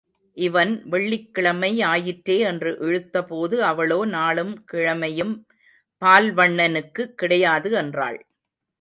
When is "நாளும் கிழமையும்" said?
4.05-5.35